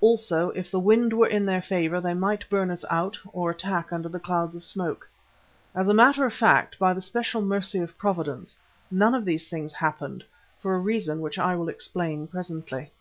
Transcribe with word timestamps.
Also 0.00 0.50
if 0.50 0.70
the 0.70 0.78
wind 0.78 1.12
were 1.12 1.26
in 1.26 1.44
their 1.44 1.60
favour, 1.60 2.00
they 2.00 2.14
might 2.14 2.48
burn 2.48 2.70
us 2.70 2.84
out 2.88 3.18
or 3.32 3.50
attack 3.50 3.92
under 3.92 4.08
the 4.08 4.20
clouds 4.20 4.54
of 4.54 4.62
smoke. 4.62 5.08
As 5.74 5.88
a 5.88 5.92
matter 5.92 6.24
of 6.24 6.32
fact, 6.32 6.78
by 6.78 6.92
the 6.92 7.00
special 7.00 7.42
mercy 7.42 7.80
of 7.80 7.98
Providence, 7.98 8.56
none 8.92 9.12
of 9.12 9.24
these 9.24 9.48
things 9.48 9.72
happened, 9.72 10.22
for 10.60 10.76
a 10.76 10.78
reason 10.78 11.20
which 11.20 11.36
I 11.36 11.56
will 11.56 11.68
explain 11.68 12.28
presently. 12.28 12.92